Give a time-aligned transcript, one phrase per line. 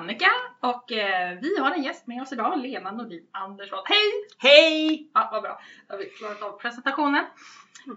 [0.00, 3.78] Annika och eh, vi har en gäst med oss idag, Lena Nordin Andersson.
[3.84, 4.26] Hej!
[4.38, 5.10] Hej!
[5.14, 7.24] Ja, vad bra, då har vi klarat av presentationen.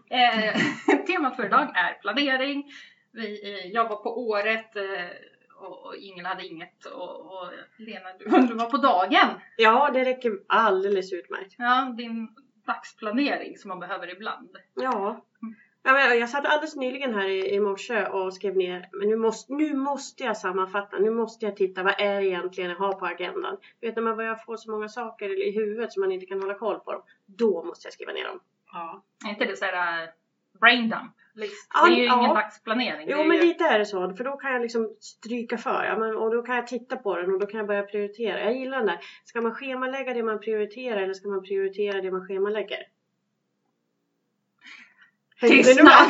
[0.10, 0.56] Eh,
[1.08, 2.72] temat för idag är planering.
[3.12, 4.84] Vi, eh, jag var på året eh,
[5.60, 9.42] och, och ingen hade inget och, och Lena du, du var på dagen.
[9.58, 11.56] Ja, det räcker alldeles utmärkt.
[11.58, 12.30] Ja, din
[12.66, 14.50] dagsplanering som man behöver ibland.
[14.76, 15.26] Ja.
[15.86, 19.16] Ja, men Jag satt alldeles nyligen här i, i morse och skrev ner, men nu
[19.16, 22.94] måste, nu måste jag sammanfatta, nu måste jag titta, vad är det egentligen jag har
[22.94, 23.58] på agendan?
[23.80, 26.42] Du vet när man börjar få så många saker i huvudet som man inte kan
[26.42, 28.40] hålla koll på dem, då måste jag skriva ner dem.
[28.74, 29.04] Ja.
[29.26, 30.10] Är inte det såhär uh,
[30.60, 31.72] brain dump list?
[31.74, 32.20] Det är ju ja.
[32.20, 33.08] ingen dagsplanering.
[33.10, 33.44] Jo är men ju...
[33.44, 36.42] lite är det så, för då kan jag liksom stryka för, ja, men, och då
[36.42, 38.40] kan jag titta på den och då kan jag börja prioritera.
[38.40, 39.00] Jag gillar den där.
[39.24, 42.84] Ska man schemalägga det man prioriterar eller ska man prioritera det man schemalägger?
[45.48, 46.10] Tystnad!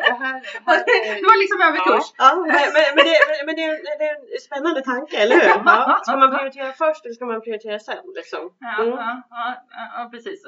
[0.00, 2.06] Det var liksom överkurs.
[2.18, 3.16] Ja, men, men, men, det,
[3.46, 5.48] men det, är, det är en spännande tanke, eller hur?
[5.64, 6.00] Ja.
[6.02, 8.04] Ska man prioritera först eller ska man prioritera sen?
[8.16, 8.52] Liksom?
[8.60, 8.94] Ja, Mm.
[8.96, 9.54] ja, ja,
[9.96, 10.42] ja, precis.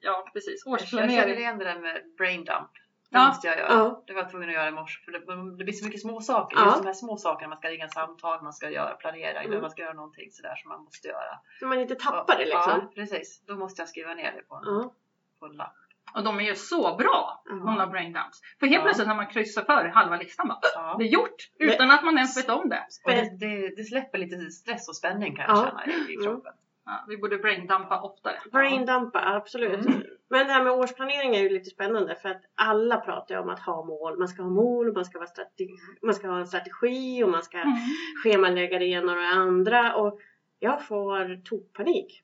[0.00, 0.62] Ja, precis.
[0.66, 1.38] Jag känner Årsplanering.
[1.38, 2.70] igen det där med brain dump.
[3.10, 3.26] Det Ja.
[3.28, 3.68] måste jag göra.
[3.72, 4.02] Ja.
[4.06, 5.00] Det var jag tvungen att göra i morse.
[5.04, 5.18] För det,
[5.58, 6.56] det blir så mycket små saker.
[6.58, 6.64] Ja.
[6.64, 7.48] Just de här små sakerna.
[7.48, 9.60] Man ska ringa samtal, man ska göra, planera, eller Mm.
[9.60, 11.38] man ska göra någonting sådär som man måste göra.
[11.60, 12.72] Så man inte tappar det liksom.
[12.82, 13.42] Ja, precis.
[13.46, 14.92] Då måste jag skriva ner det på en, Ja.
[15.40, 15.74] på en lapp.
[16.14, 18.40] Och de är ju så bra, många brain dumps.
[18.60, 18.82] För helt Ja.
[18.82, 20.96] plötsligt när man kryssar för halva listan bara, Ja.
[20.98, 21.36] det är gjort!
[21.58, 22.82] Utan att man ens vet om det.
[23.04, 25.64] Det, det, det släpper lite stress och spänning kan jag Ja.
[25.68, 26.24] känna i, i Mm.
[26.26, 26.52] kroppen.
[26.86, 28.36] Ja, vi borde braindumpa oftare.
[28.52, 29.86] Braindumpa, absolut.
[29.86, 30.02] Mm.
[30.30, 33.48] Men det här med årsplanering är ju lite spännande för att alla pratar ju om
[33.48, 34.18] att ha mål.
[34.18, 35.68] Man ska ha mål, man ska, vara strategi,
[36.02, 37.74] man ska ha en strategi och man ska Mm.
[38.22, 39.94] schemalägga det ena och det andra.
[39.94, 40.18] Och
[40.58, 42.22] jag får tokpanik.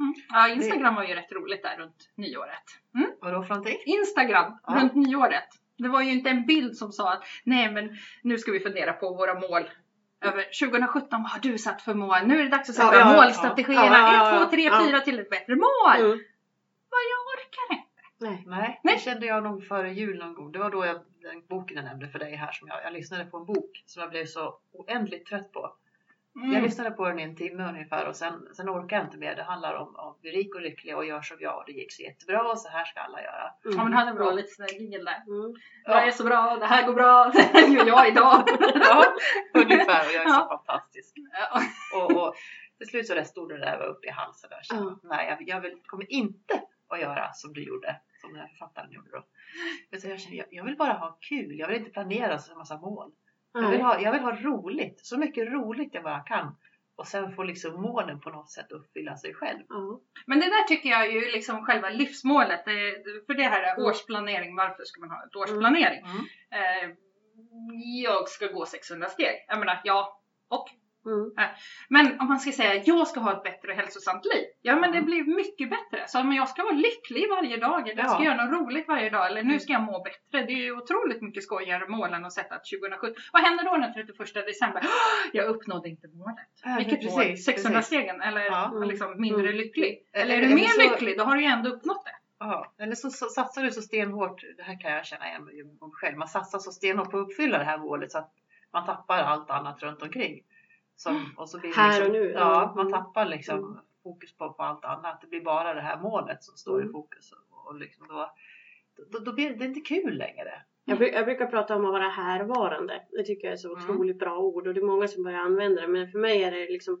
[0.00, 0.14] Mm.
[0.28, 2.64] Ja, Instagram var ju rätt roligt där runt nyåret.
[2.94, 3.10] Mm.
[3.20, 3.78] Vadå för någonting?
[3.86, 4.74] Instagram Ja.
[4.74, 5.48] runt nyåret.
[5.78, 8.92] Det var ju inte en bild som sa att nej men nu ska vi fundera
[8.92, 9.70] på våra mål.
[10.20, 12.18] Över 2017, vad har du satt för mål?
[12.26, 13.86] Nu är det dags att sätta Ja, ja, målstrategierna.
[13.86, 14.86] Ja, ja, ja, 1, 2, 3, ja.
[14.86, 15.96] 4 till ett bättre mål.
[15.96, 16.18] Mm.
[16.90, 17.86] Vad jag orkar inte.
[18.20, 18.44] Nej.
[18.46, 18.94] Nej, Nej.
[18.96, 20.52] det kände jag nog före jul någon gång.
[20.52, 23.24] Det var då jag, den boken jag nämnde för dig här som jag, jag lyssnade
[23.24, 25.76] på en bok som jag blev så oändligt trött på.
[26.38, 26.62] Jag Mm.
[26.62, 29.36] lyssnade på den i en timme ungefär och sen, sen orkar jag inte mer.
[29.36, 31.92] Det handlar om, om bli rik och lycklig och gör som jag och det gick
[31.92, 33.52] så jättebra och så här ska alla göra.
[33.64, 33.76] Mm.
[33.78, 35.22] Ja men han är bra lite sån där jingel där.
[35.26, 35.54] Mm.
[35.84, 38.42] Jag är så bra, det här går bra, det gör jag idag.
[38.74, 39.04] Ja,
[39.54, 40.62] ungefär och jag är så Ja.
[40.66, 41.14] fantastisk.
[41.32, 41.60] Ja.
[41.98, 42.34] Och, och
[42.78, 44.60] till slut så stod det där uppe i halsen där.
[44.62, 44.98] Så, Ja.
[45.02, 48.92] Nej, jag, jag vill, kommer inte att göra som du gjorde, som den här författaren
[48.92, 49.22] gjorde då.
[49.90, 52.58] Jag, jag, känner, jag, jag vill bara ha kul, jag vill inte planera så en
[52.58, 53.12] massa mål.
[53.62, 56.56] Jag vill, ha, jag vill ha roligt, så mycket roligt jag bara kan.
[56.96, 59.60] Och sen får liksom målen på något sätt uppfylla sig själv.
[59.68, 60.00] Ja.
[60.26, 62.64] Men det där tycker jag är ju liksom själva livsmålet.
[63.26, 63.86] För det här är Mm.
[63.86, 64.56] årsplanering.
[64.56, 66.00] Varför ska man ha ett årsplanering?
[66.04, 66.24] Mm.
[66.50, 66.96] Eh,
[68.04, 69.44] jag ska gå 600 steg.
[69.48, 70.20] Jag menar, ja.
[70.48, 70.68] Och?
[71.06, 71.30] Mm.
[71.88, 74.44] Men om man ska säga jag ska ha ett bättre och hälsosamt liv.
[74.62, 75.04] Ja men det Mm.
[75.10, 76.04] blir mycket bättre.
[76.08, 77.88] Så men jag ska vara lycklig varje dag.
[77.88, 78.34] Eller jag ska Ja.
[78.34, 79.26] göra något roligt varje dag.
[79.30, 80.46] Eller nu ska jag må bättre.
[80.46, 83.14] Det är ju otroligt mycket skojigare mål än att sätta ett 2017.
[83.32, 84.80] Vad händer då den 31 december?
[84.84, 84.90] "Åh,
[85.32, 86.36] Jag uppnådde inte målet.
[86.64, 87.36] Ja, Vilket precis, mål?
[87.36, 87.86] 600 precis.
[87.98, 88.20] stegen?
[88.22, 88.72] Eller Ja.
[88.84, 89.56] liksom mindre Mm.
[89.56, 89.88] lycklig?
[90.12, 90.22] Mm.
[90.22, 91.18] Eller är du mer så- lycklig?
[91.18, 92.10] Då har du ju ändå uppnått det.
[92.38, 95.62] Ja, eller så, så satsar du så stenhårt, det här kan jag känna igen mig
[95.92, 98.32] själv, man satsar så stenhårt på att uppfylla det här målet så att
[98.72, 100.42] man tappar allt annat runt omkring.
[100.96, 103.30] Som, och så blir det Här liksom, och nu, Ja, man tappar Mm.
[103.36, 105.20] liksom fokus på, på allt annat.
[105.20, 106.92] Det blir bara det här målet som står i Mm.
[106.92, 107.32] fokus.
[107.32, 108.30] Och, och liksom då,
[109.12, 110.62] då, då blir det inte kul längre.
[110.84, 113.02] Jag, bru- jag brukar prata om att vara härvarande.
[113.10, 113.84] Det tycker jag är så Mm.
[113.90, 115.88] otroligt bra ord och det är många som börjar använda det.
[115.88, 117.00] Men för mig är det liksom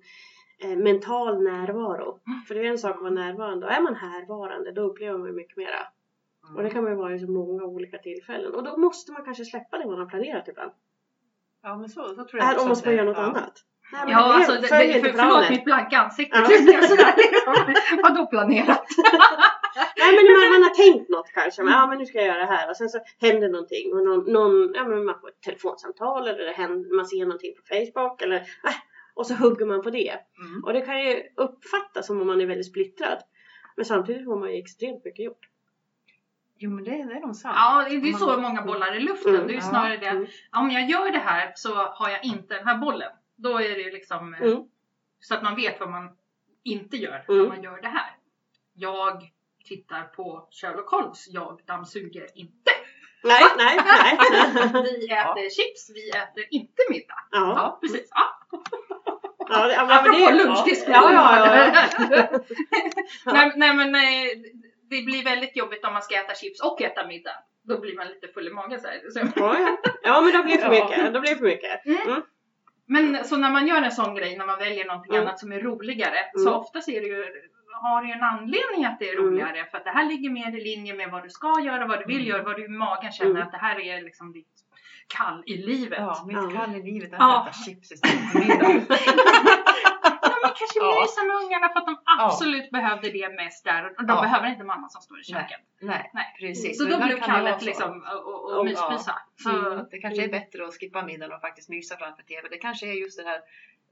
[0.64, 2.20] eh, mental närvaro.
[2.26, 2.40] Mm.
[2.48, 5.34] För det är en sak att vara närvarande och är man härvarande då upplever man
[5.34, 5.86] mycket mera.
[6.44, 6.56] Mm.
[6.56, 8.54] Och det kan man ju vara i så många olika tillfällen.
[8.54, 10.72] Och då måste man kanske släppa det man har planerat ibland.
[11.62, 13.22] Ja, men så, så tror jag Är, också om man ska göra något ja.
[13.22, 13.52] annat.
[13.92, 16.38] Nej, Ja, det, alltså, det, det, inte för, förlåt mitt blanka ansikte.
[16.38, 16.44] Ja.
[16.82, 17.54] Sådär, liksom.
[18.02, 18.86] Vadå planerat?
[19.96, 21.62] Nej men man, man har tänkt något kanske.
[21.62, 22.70] Men, ja men nu ska jag göra det här.
[22.70, 23.92] Och sen så händer någonting.
[23.92, 27.52] Och någon, någon, ja, men man får ett telefonsamtal eller det händer, man ser någonting
[27.54, 28.22] på Facebook.
[28.22, 28.74] Eller, äh,
[29.14, 30.12] och så hugger man på det.
[30.40, 30.64] Mm.
[30.64, 33.18] Och det kan ju uppfattas som om man är väldigt splittrad.
[33.76, 35.48] Men samtidigt får man ju extremt mycket gjort.
[36.58, 37.54] Jo, men det, det är nog sant.
[37.58, 39.34] Ja, det är ju så många bollar i luften.
[39.34, 39.46] Mm.
[39.46, 39.70] Det är ju Ja.
[39.70, 40.06] snarare det.
[40.06, 40.26] Mm.
[40.56, 43.10] Om jag gör det här så har jag inte den här bollen.
[43.36, 44.62] Då är det ju liksom eh, Mm.
[45.20, 46.16] så att man vet vad man
[46.64, 47.42] inte gör Mm.
[47.42, 48.10] när man gör det här.
[48.74, 49.22] Jag
[49.64, 51.28] tittar på Sherlock Holmes.
[51.28, 52.70] Jag dammsuger inte.
[53.24, 54.18] Nej, nej, nej.
[54.82, 55.90] Vi äter chips.
[55.94, 57.18] Vi äter inte middag.
[57.30, 58.08] Ja, Ja, precis.
[58.10, 58.38] Ja.
[59.48, 60.92] ja, det, ja, men Apropå det, lunchdiskussion.
[61.12, 61.72] Ja, ja,
[62.10, 62.28] ja.
[63.32, 64.30] nej, nej men eh,
[64.90, 67.36] det blir väldigt jobbigt om man ska äta chips och äta middag.
[67.62, 69.00] Då blir man lite full i magen så här.
[69.10, 69.76] Så, Ja, ja.
[70.02, 70.84] ja men då blir det för Ja.
[70.88, 71.14] mycket.
[71.14, 71.86] Då blir för mycket.
[71.86, 72.22] Mm.
[72.88, 75.26] Men så när man gör en sån grej, när man väljer någonting Mm.
[75.26, 76.44] annat som är roligare, Mm.
[76.44, 77.24] så ofta ser det ju
[77.82, 79.24] har det ju en anledning att det är Mm.
[79.24, 81.98] roligare för att det här ligger mer i linje med vad du ska göra, vad
[82.00, 82.28] du vill Mm.
[82.28, 83.42] göra, vad du i magen känner Mm.
[83.42, 84.48] att det här är liksom ditt
[85.08, 85.98] kall i livet.
[85.98, 86.50] Ja, mitt Ja.
[86.60, 87.38] kall i livet är Ja.
[87.40, 88.86] att äta chips istället för middag.
[90.56, 91.00] Ja, kanske Ja.
[91.02, 94.20] mysa med ungarna för att de absolut behövde det mest där och de Ja.
[94.22, 95.42] behöver inte mamma som står i Nej.
[95.42, 95.60] köket.
[95.80, 96.28] Nej, Nej.
[96.40, 96.78] precis.
[96.78, 97.66] Så Men då blev det kallet så.
[97.70, 97.90] liksom
[98.26, 98.62] och, och, Ja.
[98.70, 99.14] myspysa.
[99.80, 102.48] Att det kanske är bättre att skippa middagen och faktiskt mysa framför TV.
[102.50, 103.40] Det kanske är just den här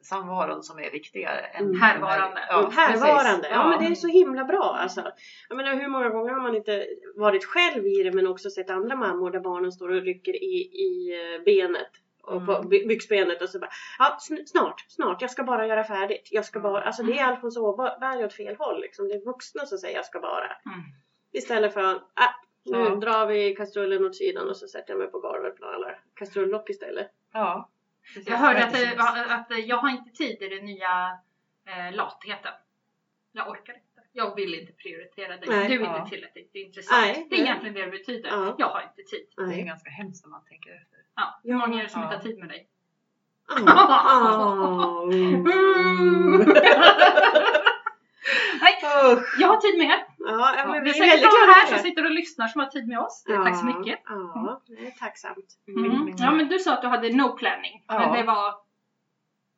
[0.03, 1.41] samvaron som är viktigare.
[1.41, 1.81] Än Mm.
[1.81, 2.41] Härvarande.
[2.49, 3.43] Ja, Mm, Härvarande.
[3.43, 3.51] precis.
[3.57, 5.03] Ja, men det är så himla bra alltså.
[5.49, 8.71] Jag menar hur många gånger har man inte varit själv i det men också sett
[8.71, 10.57] andra mammor där barnen står och rycker i,
[10.89, 10.91] i
[11.21, 11.91] eh, benet.
[12.27, 12.69] Och på Mm.
[12.69, 16.29] by- byxbenet och så bara ja sn- snart, snart, jag ska bara göra färdigt.
[16.31, 19.09] Jag ska bara, alltså det är Alfons Åberg åt fel håll liksom.
[19.09, 20.47] Det är vuxna som säger jag ska bara.
[20.47, 20.81] mm.
[21.33, 22.35] Istället för att ah,
[22.65, 22.95] nu Ja.
[22.95, 26.71] drar vi kastrullen åt sidan och så sätter jag mig på golvet och eller kastrullock
[26.71, 27.11] istället.
[27.33, 27.71] Ja.
[28.27, 31.19] Jag hörde att, det- att jag har inte tid i den nya
[31.67, 32.53] eh, latheten.
[33.33, 33.94] Jag orkar inte.
[34.17, 35.49] Jag vill inte prioritera dig.
[35.49, 35.69] Nej.
[35.69, 35.99] du är Ja.
[35.99, 37.01] inte tillräckligt intressant.
[37.03, 37.47] Nej, det är nej.
[37.49, 38.29] egentligen det det betyder.
[38.31, 38.55] Ja.
[38.59, 39.27] Jag har inte tid.
[39.37, 39.63] Det är Nej.
[39.63, 40.99] ganska hemskt när man tänker efter.
[41.17, 41.41] Ja.
[41.45, 42.07] Hur många är det som Ja.
[42.07, 42.69] inte har tid med dig?
[43.49, 45.45] Ah, mm.
[48.61, 48.79] Nej,
[49.39, 50.07] jag har tid med er.
[50.19, 52.89] Ja, ja, men vi är säkert glada här som sitter och lyssnar som har tid
[52.89, 53.25] med oss.
[53.25, 54.01] Tack så mycket.
[54.07, 55.59] Ja, det är tacksamt.
[55.69, 56.15] Mm.
[56.19, 57.85] Ja men du sa att du hade no planning.
[57.89, 58.17] Men Ja.
[58.17, 58.55] det var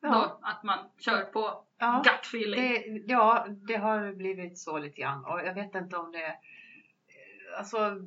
[0.01, 0.09] Ja.
[0.11, 2.01] då att man kör på Ja.
[2.05, 2.61] gut feeling.
[2.61, 6.35] Det, ja, det har blivit så lite grann och jag vet inte om det...
[7.57, 8.01] Alltså,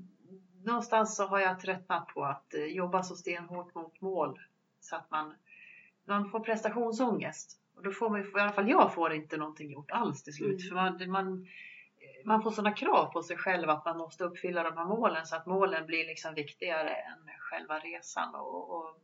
[0.64, 4.40] någonstans så har jag tröttnat på att eh, jobba så stenhårt mot mål
[4.80, 5.34] så att man,
[6.04, 7.60] man får prestationsångest.
[7.76, 10.60] Och då får man, i alla fall jag får inte någonting gjort alls till slut.
[10.60, 10.68] Mm.
[10.68, 11.46] För man, man,
[12.24, 15.36] man får sådana krav på sig själv att man måste uppfylla de här målen så
[15.36, 18.34] att målen blir liksom viktigare än själva resan.
[18.34, 18.96] Och, och,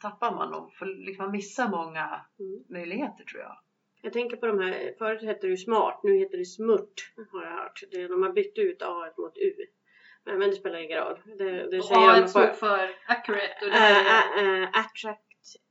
[0.00, 2.64] då tappar man och för, liksom, man missar många Mm.
[2.68, 3.56] möjligheter tror jag.
[4.02, 7.42] Jag tänker på de här, förut hette det ju smart, nu heter det smurt har
[7.42, 7.82] jag hört.
[7.90, 9.52] Det, de har bytt ut A mot U.
[10.24, 11.18] Men, men det spelar ingen roll.
[11.38, 14.04] Det, det säger A de på för accurate och det är...
[14.04, 15.25] ä- ä- attract,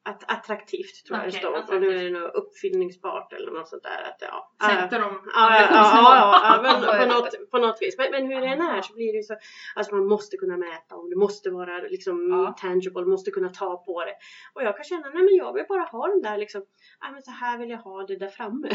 [0.05, 1.51] att, attraktivt tror jag det står.
[1.51, 1.81] Och attraktivt.
[1.81, 4.03] nu är det nog uppfyllningsbart eller något sånt där.
[4.09, 7.97] Att, ja, Sänkte de Ja, ja, ja, men på något, på något vis.
[7.97, 9.35] Men, men hur det än är så blir det ju så,
[9.75, 12.55] alltså man måste kunna mäta och det måste vara liksom Ja.
[12.61, 14.15] tangible, måste kunna ta på det.
[14.53, 16.65] Och jag kan känna, nej men jag vill bara ha den där liksom,
[16.99, 18.69] ja men så här vill jag ha det där framme.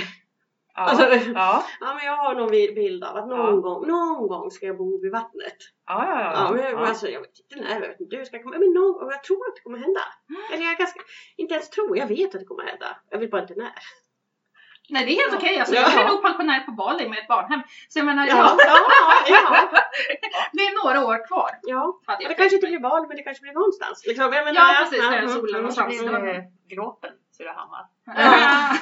[0.80, 3.60] Ja, Alltså- ja, Ja men jag har någon bi- bild av att någon, Ja.
[3.60, 5.56] gång, någon gång ska jag bo vid vattnet.
[5.86, 6.20] ja, ja.
[6.20, 6.86] ja, Ja, men jag, ja.
[6.86, 9.22] Alltså, jag vet inte när, jag vet inte hur ska komma, men någon, och jag
[9.24, 10.00] tror att det kommer hända.
[10.52, 11.00] Eller jag ganska,
[11.36, 12.86] inte ens tror, jag vet att det kommer hända.
[13.10, 13.72] Jag vet bara inte när.
[14.92, 15.58] Nej det är helt okej.
[15.58, 15.80] Alltså, Ja.
[15.94, 17.60] Jag är nog pensionär på Bali med ett barnhem.
[17.88, 18.76] Så jag menar, Ja, ja,
[19.28, 19.80] ja, ja.
[20.52, 21.50] det är några år kvar.
[21.62, 22.00] ja.
[22.18, 24.06] Det kanske inte blir val, men det kanske blir någonstans.
[24.06, 26.02] Liksom, jag menar, Ja, precis, där är mm, solen mm, någonstans.
[26.02, 26.42] Mm.
[26.68, 27.10] Gråpen,
[27.40, 27.87] Surahammar.
[28.04, 28.76] Ja.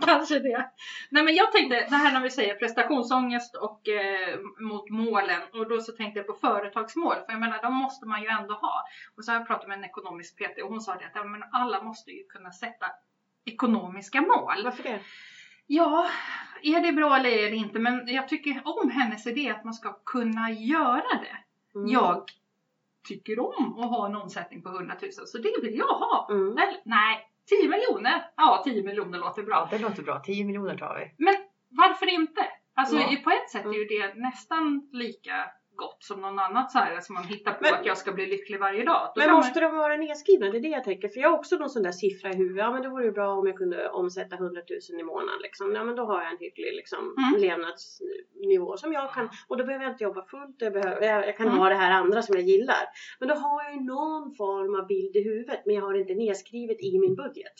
[0.06, 0.70] Kanske det.
[1.10, 5.68] Nej men jag tänkte, det här när vi säger prestationsångest och eh, mot målen och
[5.68, 8.84] då så tänkte jag på företagsmål för jag menar de måste man ju ändå ha.
[9.16, 11.24] Och så har jag pratat med en ekonomisk PT och hon sa det att ja,
[11.24, 12.86] men alla måste ju kunna sätta
[13.44, 14.64] ekonomiska mål.
[14.64, 15.00] Varför det?
[15.66, 16.08] Ja,
[16.62, 17.78] är det bra eller är det inte?
[17.78, 21.36] Men jag tycker om hennes idé att man ska kunna göra det.
[21.78, 21.90] Mm.
[21.90, 22.24] Jag
[23.08, 26.28] tycker om att ha en omsättning på 100 000 så det vill jag ha.
[26.30, 26.52] Mm.
[26.52, 28.24] Eller, nej, 10 miljoner?
[28.36, 29.68] Ja, 10 miljoner låter bra.
[29.70, 30.20] Det låter bra.
[30.20, 31.24] 10 miljoner tar vi.
[31.24, 31.34] Men
[31.70, 32.46] varför inte?
[32.76, 33.16] Alltså Ja.
[33.24, 35.44] på ett sätt är ju det nästan lika
[35.76, 38.26] gott som någon annat så här som man hittar på Men- att jag ska bli
[38.26, 39.12] lycklig varje dag.
[39.14, 40.50] Då Men måste de vara nedskrivna?
[40.50, 41.08] Det är det jag tänker.
[41.08, 42.58] För jag har också någon sån där siffra i huvudet.
[42.64, 45.40] Ja men det vore ju bra om jag kunde omsätta 100 000 i månaden.
[45.42, 45.74] Liksom.
[45.74, 47.40] Ja men då har jag en hygglig liksom, Mm.
[47.40, 49.28] levnadsnivå som jag kan.
[49.48, 50.56] Och då behöver jag inte jobba fullt.
[50.58, 51.58] Jag, behöver, jag, jag kan Mm.
[51.58, 52.84] ha det här andra som jag gillar.
[53.20, 55.60] Men då har jag ju någon form av bild i huvudet.
[55.66, 57.52] Men jag har det inte nedskrivet i min budget.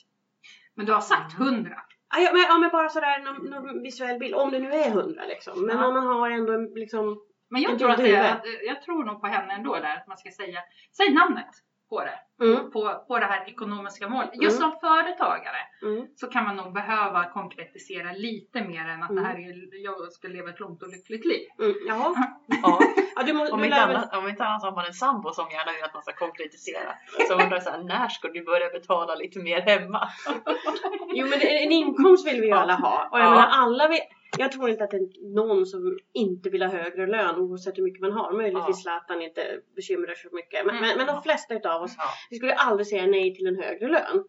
[0.76, 1.71] Men du har sagt 100.
[2.16, 4.35] Ja, men, ja, men bara sådär någon, någon visuell bild.
[4.35, 5.66] Om det nu är 100 liksom.
[5.66, 5.87] Men Ja.
[5.87, 7.21] om man har ändå liksom.
[7.54, 10.16] Men jag tror, att det, att, jag tror nog på henne ändå där att man
[10.18, 10.61] ska säga,
[10.96, 11.50] säg namnet
[11.88, 12.44] på det.
[12.44, 14.30] Mm, På, på det här ekonomiska målet.
[14.42, 14.70] Just Mm.
[14.70, 16.06] som företagare mm.
[16.16, 19.23] så kan man nog behöva konkretisera lite mer än att Mm.
[19.23, 21.46] det här är, jag ska leva ett långt och lyckligt liv.
[21.58, 22.14] Mm, jaha.
[22.62, 22.80] Ja.
[23.16, 23.97] Ja, du, må, Om du inte, lär väl...
[23.97, 26.92] annat, om inte annat har man en sambo som gärna vill att man ska konkretisera.
[27.28, 30.09] Så undrar jag så här, när ska du börja betala lite mer hemma?
[31.14, 32.56] Jo men en inkomst vill vi ju Ja.
[32.56, 33.09] alla ha.
[33.12, 33.30] Och jag Ja.
[33.30, 34.00] menar alla vill,
[34.38, 37.83] jag tror inte att det är någon som inte vill ha högre lön oavsett hur
[37.83, 38.33] mycket man har.
[38.33, 39.42] Möjligtvis Zlatan inte
[39.76, 40.66] bekymrar sig så mycket.
[40.66, 40.88] Men, Mm.
[40.88, 42.04] men, men de flesta utav oss, Ja.
[42.30, 44.25] vi skulle aldrig säga nej till en högre lön.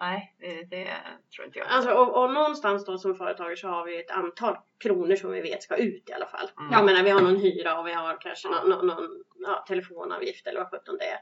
[0.00, 0.88] Nej, det, det
[1.36, 1.68] tror inte jag.
[1.68, 5.40] Alltså, och, och någonstans då som företagare så har vi ett antal kronor som vi
[5.40, 6.50] vet ska ut i alla fall.
[6.58, 6.72] Mm.
[6.72, 10.46] Jag menar vi har någon hyra och vi har kanske någon, någon, någon ja, telefonavgift
[10.46, 11.18] eller vad sjutton det är.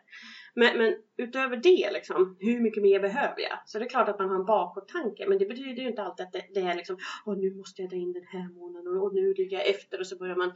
[0.55, 3.59] Men, men utöver det liksom, hur mycket mer behöver jag?
[3.67, 6.27] Så det är klart att man har en bakåttanke men det betyder ju inte alltid
[6.27, 9.15] att det, det är liksom Åh nu måste jag dra in den här månaden och,
[9.15, 10.53] nu ligger jag efter och så börjar man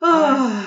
[0.00, 0.64] Åh!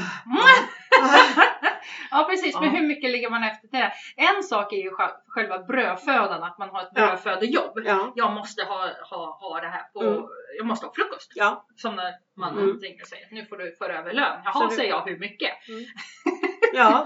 [2.11, 3.93] Ja precis, men hur mycket ligger man efter till det?
[4.17, 7.79] En sak är ju sj- själva brödfödan, att man har ett brödfödejobb.
[7.85, 10.23] Ja, Jag måste ha, ha, ha det här på, Mm.
[10.57, 11.31] jag måste ha frukost.
[11.35, 12.79] ja, Som när man Mm.
[12.79, 14.39] tänker sig, nu får du föra över lön.
[14.45, 15.51] Jaha, du- säger jag, hur mycket?
[16.73, 17.05] ja.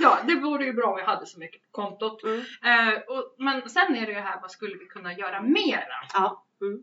[0.00, 2.22] Ja, det vore ju bra om vi hade så mycket på kontot.
[2.24, 2.40] Mm.
[2.64, 5.94] Eh, och, men sen är det ju här, vad skulle vi kunna göra mera?
[6.14, 6.44] Ja.
[6.60, 6.82] Mm.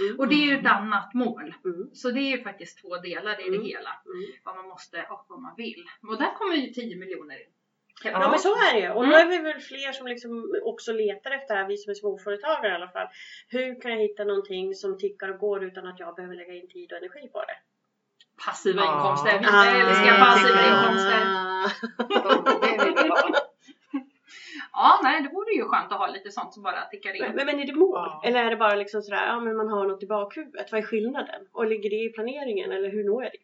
[0.00, 0.18] Mm.
[0.18, 1.54] Och det är ju ett annat mål.
[1.64, 1.90] Mm.
[1.94, 3.60] Så det är ju faktiskt två delar i Mm.
[3.60, 3.90] det hela.
[4.06, 4.32] Mm.
[4.44, 5.84] Vad man måste och vad man vill.
[6.08, 7.48] Och där kommer ju 10 miljoner in.
[8.04, 8.90] Ja men så är det ju.
[8.90, 9.26] Och nu Mm.
[9.26, 12.72] är vi väl fler som liksom också letar efter det här, vi som är småföretagare
[12.72, 13.08] i alla fall.
[13.48, 16.68] Hur kan jag hitta någonting som tickar och går utan att jag behöver lägga in
[16.68, 17.56] tid och energi på det?
[18.46, 18.96] Passiva Ja.
[18.96, 19.38] inkomster.
[19.38, 21.22] Vi Ah, älskar passiva inkomster.
[22.78, 23.30] Det vill vi ha.
[24.72, 27.46] Ja, nej, det vore ju skönt att ha lite sånt som bara tickar Men, in.
[27.46, 27.90] men är det mål?
[27.94, 28.22] Ja.
[28.24, 30.72] Eller är det bara liksom sådär, ja men man har något i bakhuvudet.
[30.72, 31.40] Vad är skillnaden?
[31.52, 33.38] Och ligger det i planeringen eller hur når jag det?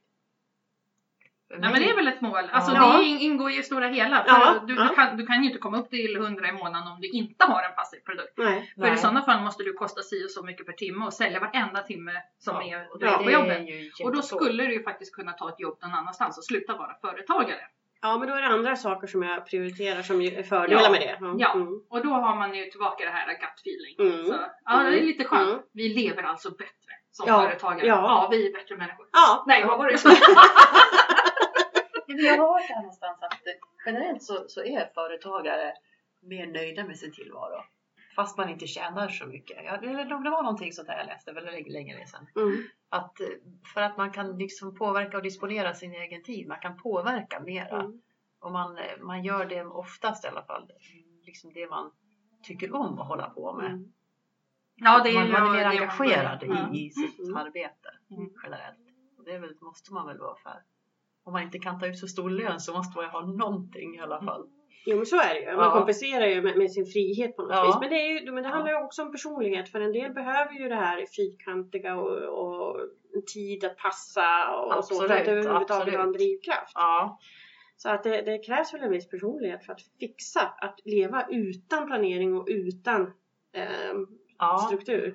[1.59, 2.45] Nej men det är väl ett mål.
[2.53, 2.99] Alltså Ja.
[2.99, 4.25] det in- ingår ju i stora hela.
[4.25, 4.83] För Ja, du, ja.
[4.89, 7.45] du, kan, du kan ju inte komma upp till 100 i månaden om du inte
[7.45, 8.33] har en passiv produkt.
[8.37, 8.73] Nej.
[8.77, 8.99] För i Nej.
[8.99, 12.13] sådana fall måste du kosta si och så mycket per timme och sälja varenda timme
[12.39, 13.59] som Ja, är, du är på jobbet.
[13.59, 16.77] är Och då skulle du ju faktiskt kunna ta ett jobb någon annanstans och sluta
[16.77, 17.61] vara företagare.
[18.01, 20.91] Ja men då är det andra saker som jag prioriterar som är fördelar Ja.
[20.91, 21.09] med det.
[21.27, 21.39] Mm.
[21.39, 21.55] Ja.
[21.91, 24.15] Och då har man ju tillbaka det här gut feeling.
[24.15, 24.27] Mm.
[24.27, 24.33] Så,
[24.65, 25.05] ja, det är Mm.
[25.07, 25.49] lite skönt.
[25.51, 25.63] Mm.
[25.73, 27.43] Vi lever alltså bättre som Ja.
[27.43, 27.87] företagare.
[27.87, 27.95] Ja.
[27.95, 29.07] ja, vi är bättre människor.
[29.13, 29.45] Ja.
[29.47, 29.99] Nej, vad var det?
[32.27, 33.33] Jag har hört någonstans att
[33.87, 35.73] generellt så, så är företagare
[36.23, 37.65] mer nöjda med sin tillvaro.
[38.19, 39.57] Fast man inte tjänar så mycket.
[39.59, 42.27] Eller det var någonting sånt där jag läste väldigt länge, sedan.
[42.37, 42.63] Mm.
[42.89, 43.27] Att, eh,
[43.75, 46.49] för att man kan liksom påverka och disponera sin egen tid.
[46.49, 47.81] Man kan påverka mera.
[47.81, 48.01] Mm.
[48.41, 50.71] Och man, man gör det oftast i alla fall.
[51.27, 51.91] Liksom det man
[52.43, 53.71] tycker om att hålla på med.
[53.71, 53.93] Mm.
[54.75, 57.37] Ja, det är man, man är mer engagerad börjar- i, i sitt Mm.
[57.37, 58.31] arbete Mm.
[58.43, 58.79] generellt.
[59.19, 60.63] Och det är väl, måste man väl vara för.
[61.25, 63.95] Om man inte kan ta ut så stor lön så måste man ju ha någonting
[63.95, 64.49] i alla fall.
[64.87, 65.57] Jo men så är det ju.
[65.57, 65.71] Man Ja.
[65.73, 67.67] kompenserar ju med, med sin frihet på något Ja.
[67.67, 67.77] vis.
[67.81, 69.69] Men det, är ju, men det handlar ju också om personlighet.
[69.69, 72.81] För en del behöver ju det här fyrkantiga och, och
[73.35, 74.95] tid att passa och så.
[74.95, 76.15] För att Absolut, överhuvudtaget ha en absolut.
[76.19, 76.73] drivkraft.
[76.75, 77.19] Ja,
[77.77, 81.87] Så att det, det krävs väl en viss personlighet för att fixa att leva utan
[81.87, 83.13] planering och utan
[84.39, 85.15] ja struktur.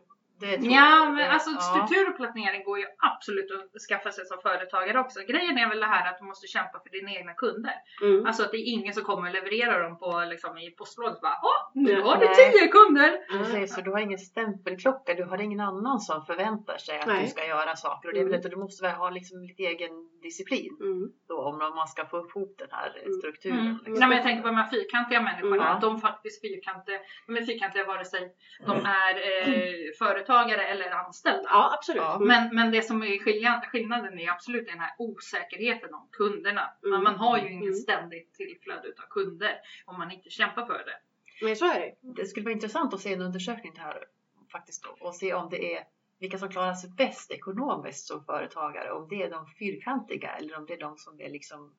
[0.62, 1.60] Ja, men alltså ja.
[1.62, 5.20] struktur och planering går ju absolut att skaffa sig som företagare också.
[5.20, 7.74] Grejen är väl det här att du måste kämpa för dina egna kunder.
[8.02, 8.26] Mm.
[8.26, 11.18] Alltså att det är ingen som kommer och levererar dem på, liksom, i postlådan.
[11.22, 13.38] Bara, Åh, nu har du tio kunder!
[13.38, 17.24] Precis, så du har ingen stämpelklocka, du har ingen annan som förväntar sig att Nej.
[17.24, 18.08] du ska göra saker.
[18.08, 18.50] Och det är väl Mm.
[18.50, 21.10] du måste väl ha liksom lite egen disciplin Mm.
[21.28, 23.14] då, om man ska få ihop den här Mm.
[23.14, 23.60] strukturen.
[23.60, 23.74] Mm.
[23.74, 23.94] Liksom.
[23.94, 25.70] Nej, men jag tänker på de här fyrkantiga människorna.
[25.70, 25.82] Mm.
[25.82, 28.34] De faktiskt fyrkantiga, de är fyrkantiga vare sig
[28.66, 31.50] de är eh, företagare eller anställda.
[31.52, 32.02] Ja absolut.
[32.02, 32.16] Ja.
[32.16, 32.28] Mm.
[32.28, 36.70] Men, men det som är skillnaden, skillnaden är absolut den här osäkerheten om kunderna.
[36.84, 37.04] Man, Mm.
[37.04, 37.74] man har ju ingen Mm.
[37.76, 40.98] ständigt tillflöde utav kunder om man inte kämpar för det.
[41.46, 41.96] Men så är det.
[42.02, 44.06] Det skulle vara intressant att se en undersökning här
[44.52, 45.84] faktiskt då, och se om det är
[46.20, 48.92] vilka som klarar sig bäst ekonomiskt som företagare.
[48.92, 51.74] Om det är de fyrkantiga eller om det är de som är liksom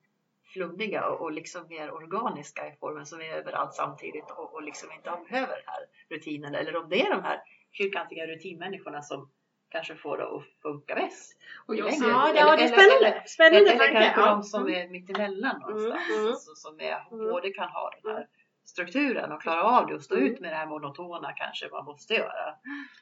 [0.52, 4.92] flummiga och, och liksom mer organiska i formen som är överallt samtidigt och, och liksom
[4.92, 6.54] inte behöver den här rutinen.
[6.54, 7.40] Eller om det är de här
[7.78, 9.30] fyrkantiga rutinmänniskorna som
[9.68, 11.36] kanske får det att funka bäst.
[11.66, 13.06] Och jag Eller- ser, Ja, eller- ja det är eller- spännande.
[13.08, 13.92] eller- Spännande Eller tanke.
[13.92, 14.26] kanske Ja.
[14.26, 14.74] de som Mm.
[14.74, 16.08] är mittemellan någonstans.
[16.08, 16.30] Mm, mm.
[16.32, 17.30] Alltså, som är, Mm.
[17.30, 18.26] både kan ha den här
[18.66, 20.26] strukturen och klara av det och stå Mm.
[20.32, 22.54] ut med det här monotona kanske man måste göra.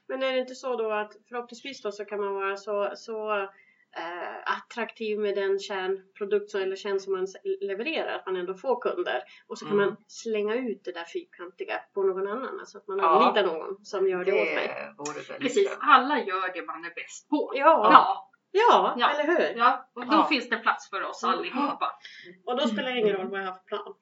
[0.08, 3.48] Men är det inte så då att förhoppningsvis då så kan man vara så, så
[3.96, 7.26] eh, attraktiv med den kärnprodukt som, eller tjänst som man
[7.60, 9.86] levererar att man ändå får kunder och så kan Mm.
[9.86, 12.60] man slänga ut det där fyrkantiga på någon annan.
[12.60, 13.06] Alltså att man Ja.
[13.08, 14.68] anlitar någon som gör det, åt mig.
[14.68, 15.78] Det vore väldigt precis, bra.
[15.80, 17.52] alla gör det man är bäst på.
[17.54, 19.10] Ja, Ja, ja, Ja.
[19.10, 19.58] eller hur?
[19.58, 20.26] ja och då Ja.
[20.28, 21.92] finns det plats för oss allihopa.
[22.46, 23.94] Och då spelar det ingen roll vad jag har för plan.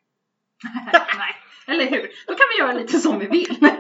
[1.19, 1.35] Nej,
[1.67, 2.11] eller hur?
[2.27, 3.57] Då kan vi göra lite som vi vill.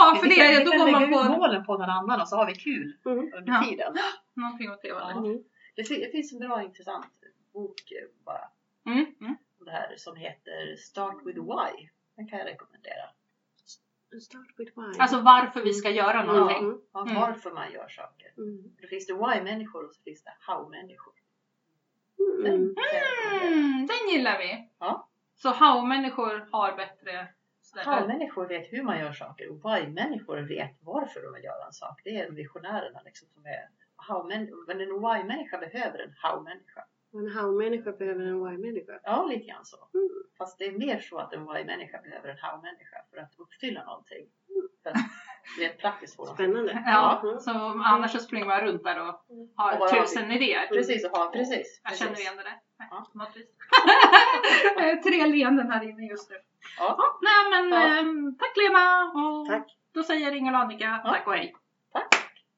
[0.00, 2.20] ja, för vi kan, det, vi då kan går man på målen på någon annan
[2.20, 3.18] och så har vi kul Mm.
[3.18, 3.62] under Ja.
[3.64, 3.94] tiden.
[4.34, 5.08] någonting åt det hållet.
[5.10, 5.18] Ja.
[5.18, 5.42] Mm.
[5.76, 7.06] Det, det finns en bra intressant
[7.52, 8.44] bok eh, bara
[8.86, 9.36] Mm, mm.
[9.58, 11.88] om det här som heter Start with Why.
[12.16, 13.06] Den kan jag rekommendera.
[14.22, 14.98] Start with why.
[14.98, 16.58] Alltså varför vi ska göra någonting.
[16.64, 16.80] Mm.
[16.92, 17.20] Om Mm.
[17.20, 18.32] Varför man gör saker.
[18.38, 18.62] Mm.
[18.82, 21.12] Då finns det Why-människor och så finns det How-människor.
[22.18, 22.42] Mm.
[22.42, 23.48] Den kan.
[23.48, 24.68] Mm, den gillar vi.
[24.78, 25.08] Ja.
[25.36, 27.28] Så how-människor har bättre
[27.74, 31.72] Så How-människor vet hur man gör saker och why-människor vet varför de vill göra en
[31.72, 32.00] sak.
[32.04, 33.68] Det är visionärerna liksom som är
[34.66, 36.84] Men en why-människa behöver en how-människa.
[37.12, 39.00] En how-människa behöver en why-människa.
[39.02, 39.76] Ja, lite grann så.
[39.94, 40.08] Mm.
[40.38, 44.26] Fast det är mer så att en why-människa behöver en how-människa för att uppfylla någonting.
[44.82, 44.96] För att
[45.58, 46.34] det är praktiskt för dem.
[46.34, 46.82] Spännande.
[46.86, 47.40] Ja, Mm.
[47.40, 47.50] så
[47.84, 49.24] annars så springer man runt där och
[49.56, 50.66] har Och tusen idéer.
[50.66, 51.80] Precis, och ha, precis.
[51.82, 52.06] Jag precis.
[52.06, 52.58] känner igen det där.
[52.90, 53.06] Ja.
[53.34, 53.46] vis.
[55.04, 56.36] Tre leenden här inne just nu.
[56.78, 56.98] Ja.
[57.22, 59.76] Nej men ehm, tack Lena och Tack.
[59.94, 61.54] då säger Inger och Annika tack och hej.